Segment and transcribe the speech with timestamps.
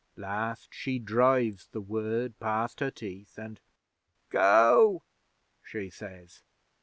[0.17, 3.59] 'Last she drives the word past her teeth, an'
[4.31, 5.03] "Go!"
[5.61, 6.41] she says.